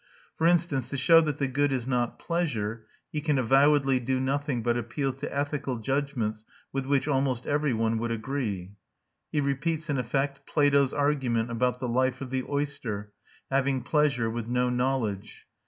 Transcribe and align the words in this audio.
For 0.35 0.47
instance, 0.47 0.89
to 0.89 0.97
show 0.97 1.21
that 1.21 1.37
the 1.37 1.47
good 1.47 1.71
is 1.71 1.85
not 1.85 2.17
pleasure, 2.17 2.87
he 3.11 3.21
can 3.21 3.37
avowedly 3.37 3.99
do 3.99 4.19
nothing 4.19 4.63
but 4.63 4.75
appeal 4.75 5.13
"to 5.13 5.31
ethical 5.31 5.77
judgments 5.77 6.43
with 6.73 6.87
which 6.87 7.07
almost 7.07 7.45
every 7.45 7.71
one 7.71 7.99
would 7.99 8.09
agree." 8.09 8.71
He 9.31 9.41
repeats, 9.41 9.91
in 9.91 9.99
effect, 9.99 10.47
Plato's 10.47 10.91
argument 10.91 11.51
about 11.51 11.79
the 11.79 11.87
life 11.87 12.19
of 12.19 12.31
the 12.31 12.41
oyster, 12.49 13.13
having 13.51 13.83
pleasure 13.83 14.27
with 14.27 14.47
no 14.47 14.71
knowledge. 14.71 15.45